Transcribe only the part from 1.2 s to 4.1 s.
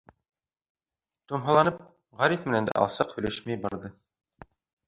Томһаланып, Ғариф менән дә алсаҡ һөйләшмәй барҙы.